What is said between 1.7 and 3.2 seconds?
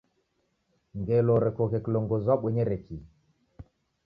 kilongozi wabonyere kii?